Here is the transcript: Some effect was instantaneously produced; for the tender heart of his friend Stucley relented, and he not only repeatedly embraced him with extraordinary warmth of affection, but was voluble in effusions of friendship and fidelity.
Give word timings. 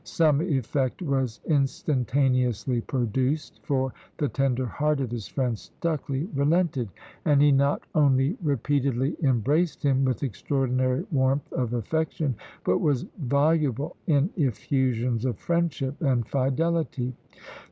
Some 0.03 0.41
effect 0.41 1.03
was 1.03 1.41
instantaneously 1.45 2.81
produced; 2.81 3.59
for 3.61 3.93
the 4.17 4.29
tender 4.29 4.65
heart 4.65 4.99
of 4.99 5.11
his 5.11 5.27
friend 5.27 5.55
Stucley 5.55 6.27
relented, 6.35 6.89
and 7.23 7.39
he 7.39 7.51
not 7.51 7.83
only 7.93 8.35
repeatedly 8.41 9.15
embraced 9.21 9.83
him 9.83 10.03
with 10.03 10.23
extraordinary 10.23 11.05
warmth 11.11 11.53
of 11.53 11.73
affection, 11.73 12.33
but 12.63 12.79
was 12.79 13.05
voluble 13.19 13.95
in 14.07 14.31
effusions 14.37 15.23
of 15.23 15.37
friendship 15.37 16.01
and 16.01 16.27
fidelity. 16.27 17.13